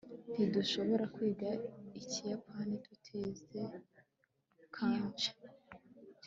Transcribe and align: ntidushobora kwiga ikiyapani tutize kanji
ntidushobora 0.33 1.03
kwiga 1.15 1.49
ikiyapani 2.01 2.75
tutize 2.85 3.63
kanji 4.75 5.31